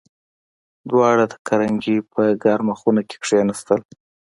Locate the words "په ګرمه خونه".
2.11-3.01